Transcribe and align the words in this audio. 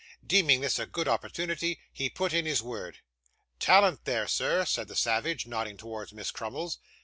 Deeming 0.25 0.61
this 0.61 0.79
a 0.79 0.87
good 0.87 1.07
opportunity, 1.07 1.79
he 1.93 2.09
put 2.09 2.33
in 2.33 2.43
his 2.47 2.63
word. 2.63 3.01
'Talent 3.59 4.03
there, 4.05 4.27
sir!' 4.27 4.65
said 4.65 4.87
the 4.87 4.95
savage, 4.95 5.45
nodding 5.45 5.77
towards 5.77 6.11
Miss 6.11 6.31
Crummles. 6.31 6.79